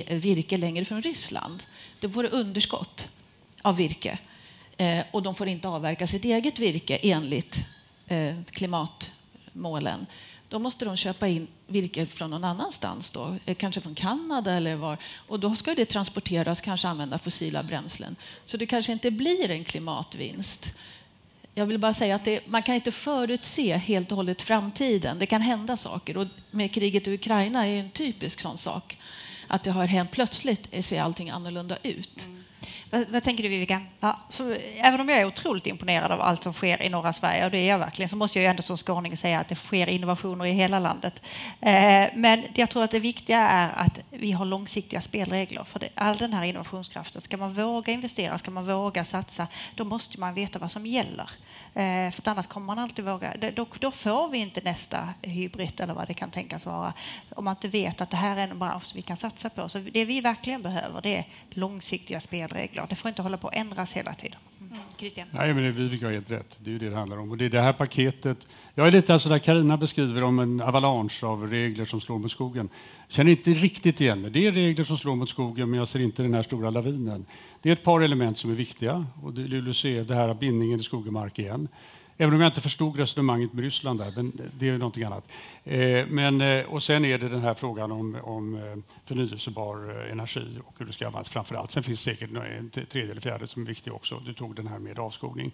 [0.09, 1.63] virke längre från Ryssland.
[2.01, 3.09] Då får underskott
[3.63, 4.19] av virke
[4.81, 7.59] eh, och de får inte avverka sitt eget virke enligt
[8.07, 10.07] eh, klimatmålen
[10.51, 14.77] då måste de köpa in virke från någon annanstans, då, eh, kanske från Kanada eller
[14.77, 14.99] var.
[15.15, 18.17] Och då ska det transporteras, kanske använda fossila bränslen.
[18.45, 20.71] Så det kanske inte blir en klimatvinst.
[21.55, 25.19] Jag vill bara säga att det, man kan inte förutse helt och hållet framtiden.
[25.19, 26.17] Det kan hända saker.
[26.17, 28.99] Och med kriget i Ukraina är en typisk sån sak.
[29.47, 32.25] Att det har hänt plötsligt eh, ser allting annorlunda ut.
[32.25, 32.40] Mm.
[32.91, 33.83] Vad, vad, tänker du, Vivica?
[34.01, 34.19] Ja,
[34.77, 37.59] även om jag är otroligt imponerad av allt som sker i norra Sverige, och det
[37.59, 40.53] är jag verkligen, så måste jag ändå som skåning säga att det sker innovationer i
[40.53, 41.23] hela landet.
[41.61, 45.89] Eh, men jag tror att det viktiga är att vi har långsiktiga spelregler för det,
[45.95, 47.21] all den här innovationskraften.
[47.21, 51.31] Ska man våga investera, ska man våga satsa, då måste man veta vad som gäller.
[51.75, 53.35] Eh, för annars kommer man alltid våga.
[53.55, 56.93] Då, då får vi inte nästa hybrid eller vad det kan tänkas vara
[57.37, 59.69] om man inte vet att det här är en bransch vi kan satsa på.
[59.69, 62.80] Så det vi verkligen behöver det är långsiktiga spelregler.
[62.89, 64.39] Det får inte hålla på att ändras hela tiden.
[64.61, 64.83] Mm.
[64.99, 65.27] Christian?
[65.31, 66.59] Nej, men Vivica har helt rätt.
[66.59, 67.31] Det är ju det det handlar om.
[67.31, 68.49] Och det är det här paketet.
[68.75, 72.33] Jag är lite alltså där Carina beskriver om en avalansch av regler som slår mot
[72.33, 72.69] skogen.
[73.07, 74.31] Jag känner inte riktigt igen mig.
[74.31, 77.27] Det är regler som slår mot skogen, men jag ser inte den här stora lavinen.
[77.63, 79.07] Det är ett par element som är viktiga.
[79.23, 81.69] Och det, LULUCF, det här bindningen i skog och mark igen.
[82.23, 85.29] Även om jag inte förstod resonemanget med Ryssland där, men det är någonting annat.
[85.65, 88.63] Eh, men, eh, och sen är det den här frågan om, om eh,
[89.05, 91.71] förnyelsebar energi och hur det ska användas framför allt.
[91.71, 94.23] Sen finns det säkert en tredje eller fjärde som är viktig också.
[94.27, 95.53] Du tog den här med avskogning.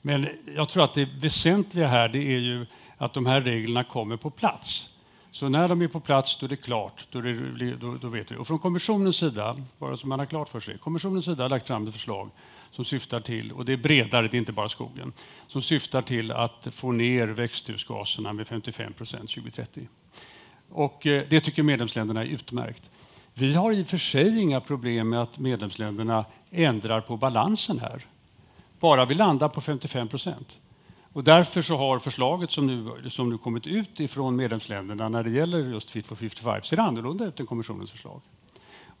[0.00, 4.16] Men jag tror att det väsentliga här det är ju att de här reglerna kommer
[4.16, 4.88] på plats.
[5.30, 8.32] Så när de är på plats då är det klart, då, det, då, då vet
[8.32, 8.36] vi.
[8.36, 11.66] Och från kommissionens sida, bara så man har klart för sig, kommissionens sida har lagt
[11.66, 12.30] fram ett förslag
[12.72, 15.12] som syftar till, och det är bredare, det är inte bara skogen,
[15.48, 19.88] som syftar till att få ner växthusgaserna med 55 procent 2030.
[20.68, 22.90] Och eh, det tycker medlemsländerna är utmärkt.
[23.34, 28.06] Vi har i och för sig inga problem med att medlemsländerna ändrar på balansen här.
[28.80, 30.58] Bara vi landar på 55 procent.
[31.12, 35.30] Och därför så har förslaget som nu, som nu kommit ut ifrån medlemsländerna när det
[35.30, 38.20] gäller just Fit for 55 ser annorlunda ut än kommissionens förslag.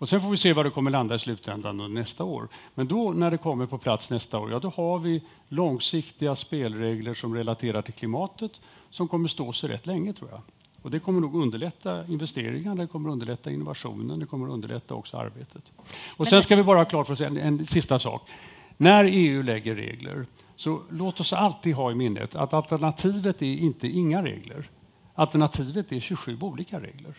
[0.02, 2.48] Och sen får vi se var det kommer landa i slutändan nästa år.
[2.74, 7.14] Men då, när det kommer på plats nästa år, ja, då har vi långsiktiga spelregler
[7.14, 8.60] som relaterar till klimatet
[8.90, 10.40] som kommer stå sig rätt länge, tror jag.
[10.82, 15.72] Och det kommer nog underlätta investeringarna, det kommer underlätta innovationen, det kommer underlätta också arbetet.
[16.16, 18.30] Och sen ska vi bara ha klart för oss en, en sista sak.
[18.76, 23.88] När EU lägger regler, så låt oss alltid ha i minnet att alternativet är inte
[23.88, 24.70] inga regler.
[25.14, 27.14] Alternativet är 27 olika regler.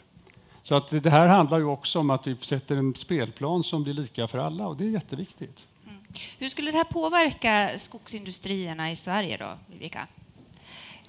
[0.63, 3.93] Så att det här handlar ju också om att vi sätter en spelplan som blir
[3.93, 5.65] lika för alla och det är jätteviktigt.
[5.87, 5.97] Mm.
[6.39, 10.07] Hur skulle det här påverka skogsindustrierna i Sverige då, Viveka?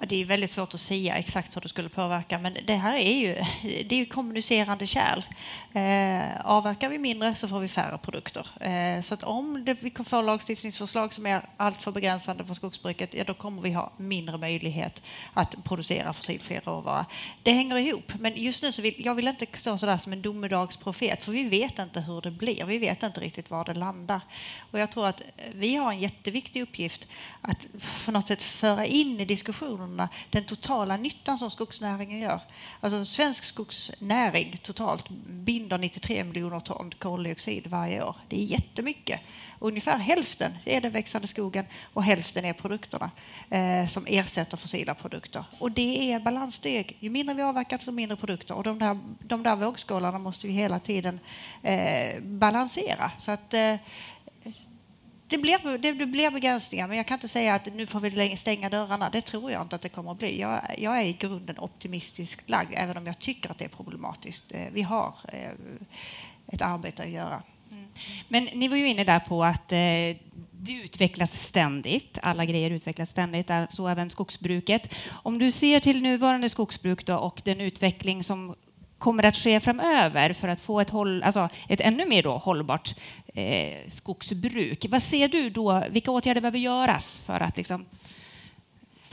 [0.03, 3.17] Det är väldigt svårt att säga exakt hur det skulle påverka, men det här är
[3.17, 5.23] ju, det är ju kommunicerande kärl.
[5.73, 8.47] Eh, avverkar vi mindre så får vi färre produkter.
[8.61, 13.25] Eh, så att om det, vi får lagstiftningsförslag som är alltför begränsande för skogsbruket, ja,
[13.25, 15.03] då kommer vi ha mindre möjlighet
[15.35, 17.07] att producera fossilfri råvara.
[17.43, 20.13] Det hänger ihop, men just nu så vill jag vill inte stå så där som
[20.13, 22.65] en domedagsprofet, för vi vet inte hur det blir.
[22.65, 24.21] Vi vet inte riktigt var det landar.
[24.71, 25.23] Och jag tror att
[25.55, 27.07] vi har en jätteviktig uppgift
[27.41, 27.67] att
[28.05, 32.41] på något sätt föra in i diskussionen organisationerna den totala nyttan som skogsnäringen gör.
[32.81, 38.17] Alltså svensk skogsnäring totalt binder 93 miljoner ton koldioxid varje år.
[38.29, 39.21] Det är jättemycket.
[39.61, 43.11] Ungefär hälften är den växande skogen och hälften är produkterna
[43.51, 45.45] eh, som ersätter fossila produkter.
[45.59, 46.97] Och det är balanssteg.
[47.01, 48.55] Ju mindre vi avverkar, desto mindre produkter.
[48.55, 51.21] Och de där, de där vågskålarna måste vi hela tiden
[51.63, 53.11] eh, balansera.
[53.19, 53.77] Så att, eh,
[55.37, 58.71] det blir, det blir begränsningar, men jag kan inte säga att nu får vi stänga
[58.71, 59.11] dörrarna.
[59.11, 60.41] Det tror jag inte att det kommer att bli.
[60.41, 64.45] Jag, jag är i grunden optimistiskt lagd, även om jag tycker att det är problematiskt.
[64.51, 65.51] Eh, vi har eh,
[66.47, 67.43] ett arbete att göra.
[67.71, 67.87] Mm.
[68.29, 69.79] Men ni var ju inne där på att eh,
[70.51, 72.19] det utvecklas ständigt.
[72.23, 74.95] Alla grejer utvecklas ständigt, eh, så även skogsbruket.
[75.11, 78.55] Om du ser till nuvarande skogsbruk då och den utveckling som
[79.05, 82.95] kommer att ske framöver för att få ett, håll, alltså ett ännu mer då hållbart
[83.35, 84.87] eh, skogsbruk.
[84.89, 85.85] Vad ser du då?
[85.91, 87.85] Vilka åtgärder behöver göras för att liksom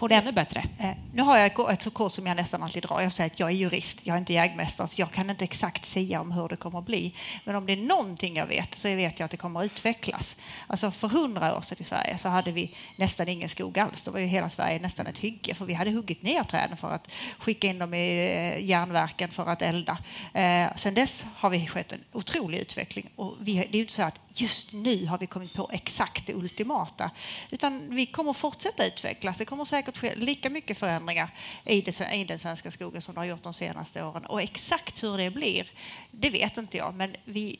[0.01, 0.63] få det ännu bättre?
[0.79, 3.01] Eh, nu har jag ett kurs som jag nästan alltid drar.
[3.01, 5.85] Jag säger att jag är jurist, jag är inte jägmästare, så jag kan inte exakt
[5.85, 7.15] säga om hur det kommer att bli.
[7.43, 10.37] Men om det är någonting jag vet så vet jag att det kommer att utvecklas.
[10.67, 14.03] Alltså för hundra år sedan i Sverige så hade vi nästan ingen skog alls.
[14.03, 16.91] Då var ju hela Sverige nästan ett hygge för vi hade huggit ner träden för
[16.91, 17.07] att
[17.39, 19.97] skicka in dem i eh, järnverken för att elda.
[20.33, 23.93] Eh, sen dess har vi skett en otrolig utveckling och vi, det är ju inte
[23.93, 27.11] så att just nu har vi kommit på exakt det ultimata.
[27.51, 29.37] Utan vi kommer fortsätta utvecklas.
[29.37, 31.29] Det kommer säkert ske lika mycket förändringar
[31.65, 34.25] i, det, i den svenska skogen som det har gjort de senaste åren.
[34.25, 35.71] Och exakt hur det blir,
[36.11, 36.93] det vet inte jag.
[36.93, 37.59] Men vi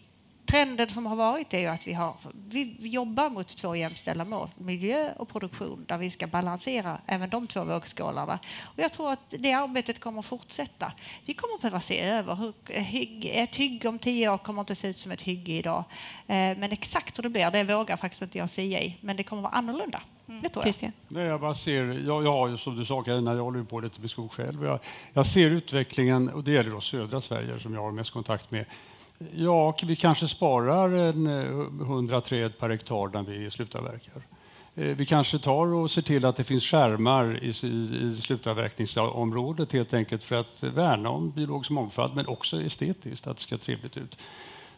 [0.52, 2.16] trenden som har varit är ju att vi, har,
[2.50, 7.48] vi jobbar mot två jämställda mål, miljö och produktion, där vi ska balansera även de
[7.48, 8.40] två vågskålarna.
[8.62, 10.94] Och jag tror att det arbetet kommer att fortsätta.
[11.26, 12.54] Vi kommer att behöva se över hur
[13.24, 15.84] ett hygge om tio år kommer inte se ut som ett hygge idag.
[16.28, 19.24] Eh, men exakt hur det blir, det vågar faktiskt inte jag säga i, men det
[19.24, 20.02] kommer att vara annorlunda.
[20.32, 20.42] Mm.
[20.44, 20.92] Det tror jag.
[21.08, 23.66] Nej, jag bara ser, jag, jag har ju som du sa Carina, jag håller ju
[23.66, 24.66] på lite med skog själv.
[24.66, 24.80] Jag,
[25.14, 28.66] jag ser utvecklingen, och det gäller då södra Sverige som jag har mest kontakt med,
[29.36, 31.28] Ja, vi kanske sparar en
[31.82, 34.22] 100 eh, träd per hektar när vi slutavverkar.
[34.76, 39.94] Eh, vi kanske tar och ser till att det finns skärmar i, i slutavverkningsområdet helt
[39.94, 44.18] enkelt för att värna om biologisk mångfald men också estetiskt, att det ska trevligt ut.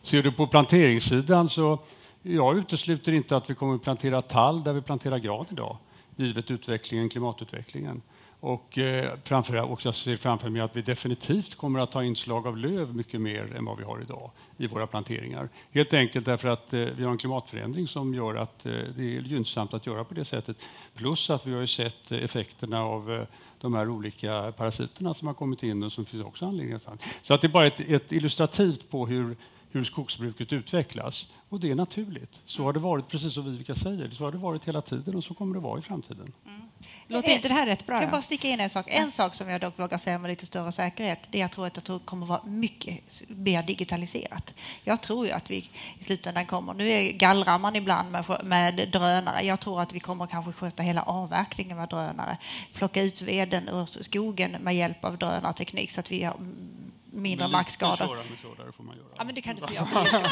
[0.02, 1.80] Ser du på planteringssidan så
[2.24, 5.78] jag utesluter inte att vi kommer att plantera tall där vi planterar gran idag,
[6.16, 8.02] givet utvecklingen, klimatutvecklingen.
[8.40, 12.48] Och eh, framför, också jag ser framför mig att vi definitivt kommer att ha inslag
[12.48, 15.50] av löv mycket mer än vad vi har idag i våra planteringar.
[15.72, 19.22] Helt enkelt därför att eh, vi har en klimatförändring som gör att eh, det är
[19.22, 20.58] gynnsamt att göra på det sättet.
[20.94, 23.26] Plus att vi har sett effekterna av eh,
[23.62, 27.34] de här olika parasiterna som har kommit in och som finns också anledning att Så
[27.34, 29.36] att det är bara ett, ett illustrativt på hur
[29.74, 31.28] hur skogsbruket utvecklas.
[31.50, 32.42] Och det är naturligt.
[32.46, 35.24] Så har det varit, precis som Vivica säger, så har det varit hela tiden och
[35.24, 36.34] så kommer det vara i framtiden.
[36.46, 36.62] Mm.
[37.08, 38.02] Låter inte det här rätt bra?
[38.02, 38.86] Jag bara sticka in en sak.
[38.90, 41.52] En sak som jag dock vågar säga med lite större säkerhet, det är att jag
[41.52, 44.54] tror att jag tror det kommer att vara mycket mer digitaliserat.
[44.84, 49.42] Jag tror ju att vi i slutändan kommer, nu gallrar man ibland med, med drönare,
[49.46, 52.38] jag tror att vi kommer kanske sköta hela avverkningen med drönare,
[52.74, 56.36] plocka ut veden ur skogen med hjälp av drönarteknik så att vi har
[57.14, 57.98] mindre markskador.
[57.98, 58.24] Köra
[58.66, 59.08] med får man göra.
[59.18, 60.30] Ja, men det kan du få göra.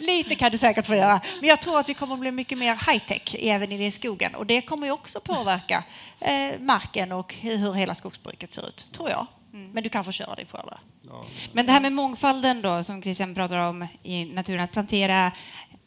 [0.00, 1.20] Lite kan du säkert få göra.
[1.40, 4.34] Men jag tror att vi kommer att bli mycket mer high-tech även i skogen.
[4.34, 5.84] Och det kommer ju också påverka
[6.20, 9.26] eh, marken och hur hela skogsbruket ser ut, tror jag.
[9.52, 9.70] Mm.
[9.70, 10.78] Men du kan få köra din skördare.
[11.02, 11.24] Ja.
[11.52, 15.32] Men det här med mångfalden då, som Christian pratar om i naturen, att plantera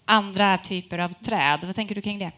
[0.05, 1.59] andra typer av träd.
[1.63, 2.31] Vad tänker du kring det?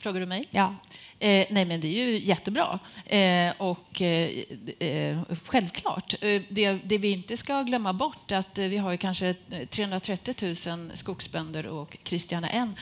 [0.00, 0.44] Frågar du mig?
[0.50, 0.74] Ja.
[1.22, 2.78] Eh, nej, men det är ju jättebra.
[3.06, 4.30] Eh, och eh,
[4.78, 6.14] eh självklart.
[6.20, 9.66] Eh, det, det, vi inte ska glömma bort är att eh, vi har kanske eh,
[9.68, 10.34] 330
[10.68, 12.74] 000 skogsbönder och Christiana N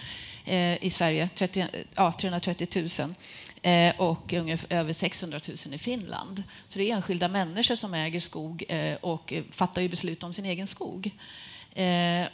[0.44, 1.28] eh, i Sverige.
[1.34, 2.88] 30, ja, 330
[3.62, 6.42] 000 och ungefär över 600 000 i Finland.
[6.68, 8.64] Så det är enskilda människor som äger skog
[9.00, 11.10] och fattar ju beslut om sin egen skog.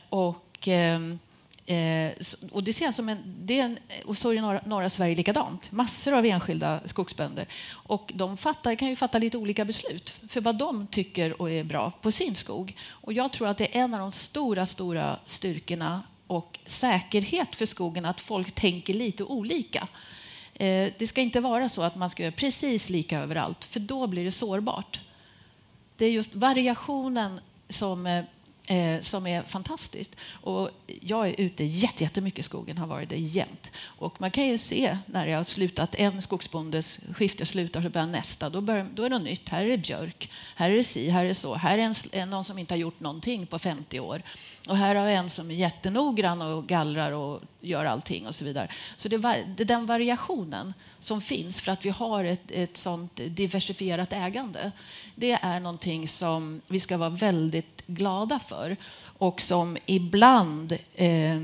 [0.08, 1.18] och ehm,
[1.66, 2.12] Eh,
[2.52, 4.40] och det ser jag som en, det är en, eh, och så är det i
[4.40, 5.72] norra, norra, Sverige likadant.
[5.72, 7.46] Massor av enskilda skogsbönder.
[7.72, 11.64] Och de fattar, kan ju fatta lite olika beslut för vad de tycker och är
[11.64, 12.76] bra på sin skog.
[12.88, 17.66] Och jag tror att det är en av de stora, stora styrkorna och säkerhet för
[17.66, 19.88] skogen att folk tänker lite olika.
[20.54, 24.06] Eh, det ska inte vara så att man ska göra precis lika överallt, för då
[24.06, 25.00] blir det sårbart.
[25.96, 28.24] Det är just variationen som eh,
[28.66, 30.16] eh, som är fantastiskt.
[30.32, 33.70] Och jag är ute jättemycket i skogen, har varit det jämt.
[33.84, 38.06] Och man kan ju se när jag har slutat, en skogsbondes skifte slutar så börjar
[38.06, 38.50] nästa.
[38.50, 39.48] Då, börjar, då är det något nytt.
[39.48, 41.54] Här är det björk, här är det si, här är det så.
[41.54, 44.22] Här är en, någon som inte har gjort någonting på 50 år.
[44.68, 48.44] Och här har vi en som är jättenoggrann och gallrar och gör allting och så
[48.44, 48.68] vidare.
[48.96, 50.74] Så det, är den variationen
[51.06, 54.72] som finns för att vi har ett, ett sånt diversifierat ägande.
[55.14, 58.76] Det är någonting som vi ska vara väldigt glada för
[59.18, 61.36] och som ibland eh,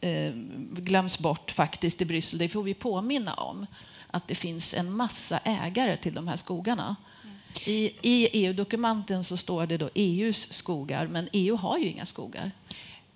[0.00, 0.32] eh,
[0.72, 2.38] glöms bort faktiskt i Bryssel.
[2.38, 3.66] Det får vi påminna om.
[4.10, 6.96] Att det finns en massa ägare till de här skogarna.
[7.64, 12.50] I, I EU-dokumenten så står det då EUs skogar, men EU har ju inga skogar.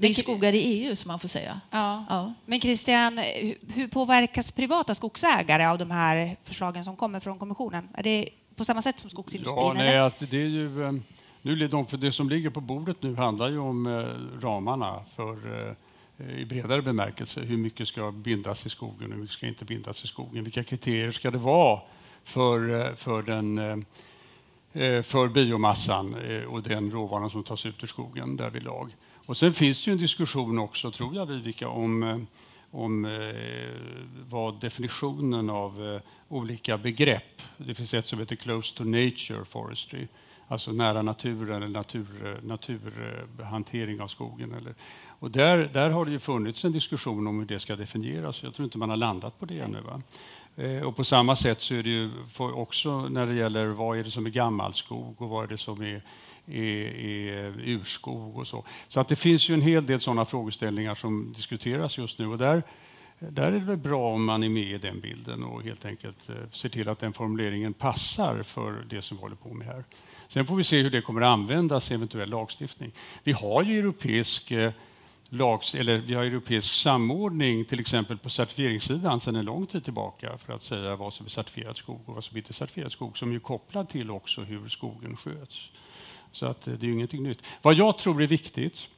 [0.01, 1.61] Det är skogar i EU, som man får säga.
[1.71, 2.05] Ja.
[2.09, 2.35] ja.
[2.47, 3.19] Men Christian,
[3.75, 7.89] hur påverkas privata skogsägare av de här förslagen som kommer från kommissionen?
[7.95, 9.67] Är det på samma sätt som skogsindustrin?
[9.67, 10.85] Ja, nej, alltså, det är ju...
[10.85, 10.93] Eh,
[11.43, 15.67] nu, de, för det som ligger på bordet nu handlar ju om eh, ramarna för
[16.19, 17.41] eh, i bredare bemärkelse.
[17.41, 20.45] Hur mycket ska bindas i skogen och hur mycket ska inte bindas i skogen?
[20.45, 21.81] Vilka kriterier ska det vara
[22.25, 23.85] för, för den
[25.03, 26.17] för biomassan
[26.49, 28.93] och den råvaran som tas ut ur skogen därvidlag.
[29.29, 32.19] Och sen finns det ju en diskussion också, tror jag, Vivica, om, eh,
[32.71, 33.23] om
[34.29, 37.43] vad definitionen av olika begrepp...
[37.57, 40.07] Det finns ett som heter close to nature forestry,
[40.49, 44.55] alltså nära naturen eller natur, naturhantering av skogen.
[44.55, 44.75] Eller,
[45.19, 48.43] och där, där har det ju funnits en diskussion om hur det ska definieras.
[48.43, 49.81] Jag tror inte man har landat på det ännu.
[49.81, 50.03] Va?
[50.59, 54.05] Eh, och på samma sätt så är det ju också när det gäller vad är
[54.05, 56.03] det som är gammalskog och vad är det som är,
[56.51, 58.65] är, är urskog och så.
[58.89, 62.39] Så att det finns ju en hel del sådana frågeställningar som diskuteras just nu och
[62.39, 62.63] där,
[63.19, 66.29] där är det väl bra om man är med i den bilden och helt enkelt
[66.29, 69.85] eh, ser till att den formuleringen passar för det som vi håller på med här.
[70.29, 72.93] Sen får vi se hur det kommer att användas i eventuell lagstiftning.
[73.25, 74.73] Vi har ju europeisk eh,
[75.29, 80.39] lags, eller vi har europeisk samordning till exempel på certifieringssidan sedan en lång tid tillbaka
[80.39, 83.19] för att säga vad som är certifierad skog och vad som inte är certifierad skog
[83.19, 85.73] som är kopplad till också hur skogen sköts.
[86.39, 87.43] Så att eh, det är ju ingenting nytt.
[87.63, 88.89] Vad jag tror är viktigt,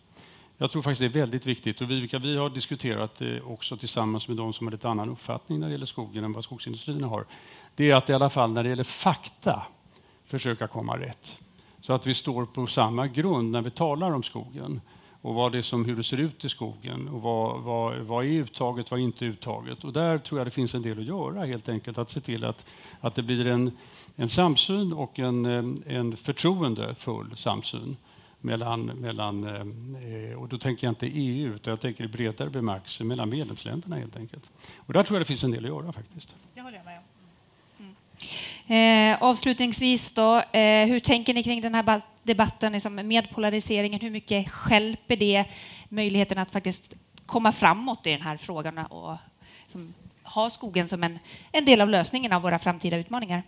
[0.59, 4.29] jag tror faktiskt det är väldigt viktigt och vi, vi har diskuterat det också tillsammans
[4.29, 7.25] med de som har lite annan uppfattning när det gäller skogen än vad skogsindustrierna har.
[7.75, 9.63] Det är att i alla fall när det gäller fakta
[10.25, 11.37] försöka komma rätt.
[11.81, 14.81] Så att vi står på samma grund när vi talar om skogen
[15.23, 18.29] och vad det som, hur det ser ut i skogen och vad, vad, vad är
[18.29, 19.85] uttaget, vad är inte uttaget.
[19.85, 22.45] Och där tror jag det finns en del att göra helt enkelt, att se till
[22.45, 22.67] att,
[23.01, 23.77] att det blir en,
[24.17, 25.47] en samsyn och en,
[25.87, 27.97] en förtroendefull samsyn
[28.41, 33.05] mellan, mellan, eh, och då tänker jag inte EU, utan jag tänker i bredare bemärkelse
[33.05, 34.51] mellan medlemsländerna helt enkelt.
[34.77, 36.37] Och där tror jag det finns en del att göra faktiskt.
[36.55, 37.05] Det håller jag med om.
[38.67, 39.13] Mm.
[39.13, 41.83] Eh, avslutningsvis då, eh, hur tänker ni kring den här
[42.31, 44.01] debatten liksom med polariseringen?
[44.01, 45.45] Hur mycket skälper det
[45.89, 46.95] möjligheten att faktiskt
[47.27, 49.17] komma framåt i den här frågan och
[49.63, 51.19] liksom, ha skogen som en,
[51.53, 53.43] en del av lösningen av våra framtida utmaningar?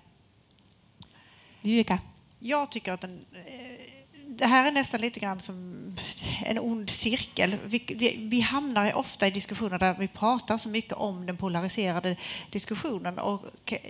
[1.61, 1.99] Viveka?
[2.39, 3.87] Jag tycker att den, eh,
[4.27, 5.97] det här är nästan lite grann som
[6.47, 7.57] en ond cirkel.
[7.65, 12.17] Vi, vi, hamnar ofta i diskussioner där vi pratar så mycket om den polariserade
[12.51, 13.43] diskussionen och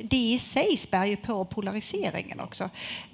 [0.03, 2.71] det i sig spär ju på polariseringen också.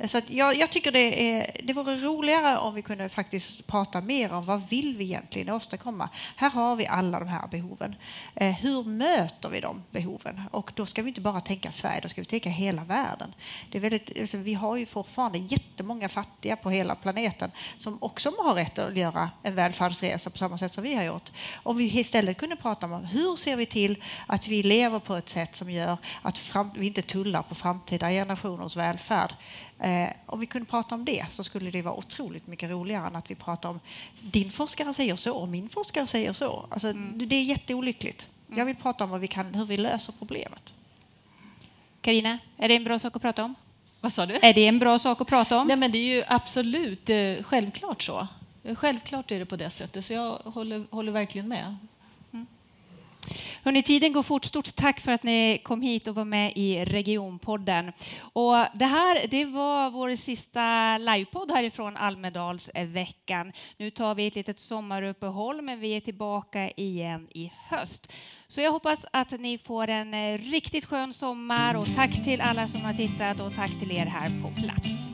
[0.07, 4.33] Så jag, jag, tycker det, är, det vore roligare om vi kunde faktiskt prata mer
[4.33, 6.09] om vad vill vi egentligen åstadkomma.
[6.37, 7.95] Här har vi alla de här behoven.
[8.35, 10.43] Eh, hur möter vi de behoven?
[10.51, 13.35] Och då ska vi inte bara tänka Sverige, då ska vi tänka hela världen.
[13.71, 18.33] Det är väldigt, alltså, vi har ju fortfarande jättemånga fattiga på hela planeten som också
[18.39, 21.31] har rätt att göra en välfärdsresa på samma sätt som vi har gjort.
[21.63, 25.29] Om vi istället kunde prata om hur ser vi till att vi lever på ett
[25.29, 29.35] sätt som gör att fram, vi inte tullar på framtida generationers välfärd.
[29.81, 33.17] Eh, om vi kunde prata om det så skulle det vara otroligt mycket roligare än
[33.17, 33.81] att vi pratar om
[34.21, 36.67] din forskare säger så och min forskare säger så.
[36.71, 37.29] Alltså, mm.
[37.29, 38.29] Det är jätteolyckligt.
[38.57, 40.75] Jag vill prata om vad vi kan, hur vi löser problemet.
[42.01, 43.55] Karina, är det en bra sak att prata om?
[44.01, 44.39] Vad sa du?
[44.43, 45.67] Är det en bra sak att prata om?
[45.67, 48.29] Nej, men det är ju absolut eh, självklart så.
[48.75, 51.77] Självklart är det på det sättet, så jag håller, håller verkligen med.
[52.33, 52.47] Mm.
[53.63, 54.45] Hörrni, tiden går fort.
[54.45, 57.93] Stort tack för att ni kom hit och var med i Regionpodden.
[58.21, 63.53] Och det här det var vår sista livepodd härifrån Almedalsveckan.
[63.77, 68.13] Nu tar vi ett litet sommaruppehåll, men vi är tillbaka igen i höst.
[68.49, 72.67] Så jag hoppas att ni får en eh, riktigt skön sommar och tack till alla
[72.67, 75.08] som har tittat och tack till er här på plats.